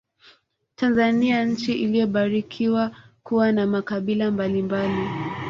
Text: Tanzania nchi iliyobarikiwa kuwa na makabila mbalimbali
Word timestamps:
Tanzania 0.75 1.45
nchi 1.45 1.73
iliyobarikiwa 1.73 2.91
kuwa 3.23 3.51
na 3.51 3.67
makabila 3.67 4.31
mbalimbali 4.31 5.07